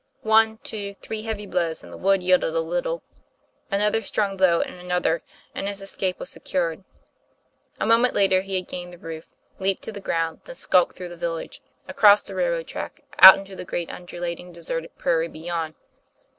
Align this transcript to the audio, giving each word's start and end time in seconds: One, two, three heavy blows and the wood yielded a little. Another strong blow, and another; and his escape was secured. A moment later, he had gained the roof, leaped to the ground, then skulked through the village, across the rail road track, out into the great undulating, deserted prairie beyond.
One, 0.23 0.57
two, 0.57 0.95
three 0.95 1.21
heavy 1.21 1.45
blows 1.45 1.83
and 1.83 1.93
the 1.93 1.97
wood 1.99 2.23
yielded 2.23 2.55
a 2.55 2.59
little. 2.59 3.03
Another 3.69 4.01
strong 4.01 4.35
blow, 4.35 4.59
and 4.59 4.73
another; 4.79 5.21
and 5.53 5.67
his 5.67 5.79
escape 5.79 6.17
was 6.17 6.31
secured. 6.31 6.83
A 7.79 7.85
moment 7.85 8.15
later, 8.15 8.41
he 8.41 8.55
had 8.55 8.67
gained 8.67 8.93
the 8.93 8.97
roof, 8.97 9.27
leaped 9.59 9.83
to 9.83 9.91
the 9.91 10.01
ground, 10.01 10.39
then 10.45 10.55
skulked 10.55 10.95
through 10.95 11.09
the 11.09 11.15
village, 11.17 11.61
across 11.87 12.23
the 12.23 12.33
rail 12.33 12.49
road 12.53 12.65
track, 12.65 13.01
out 13.19 13.37
into 13.37 13.55
the 13.55 13.63
great 13.63 13.91
undulating, 13.93 14.51
deserted 14.51 14.97
prairie 14.97 15.27
beyond. 15.27 15.75